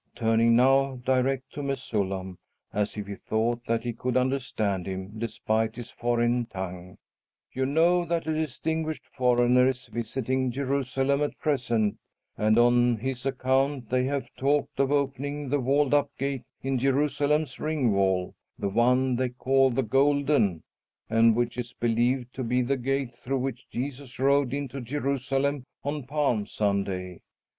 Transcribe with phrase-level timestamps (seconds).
[0.15, 2.39] turning now direct to Mesullam,
[2.73, 6.97] as if he thought that he could understand him, despite his foreign tongue
[7.53, 11.99] "you know that a distinguished foreigner is visiting Jerusalem at present,
[12.35, 17.59] and on his account they have talked of opening the walled up gate in Jerusalem's
[17.59, 20.63] ring wall the one they call 'the Golden'
[21.11, 26.07] and which is believed to be the gate through which Jesus rode into Jerusalem on
[26.07, 27.19] Palm Sunday.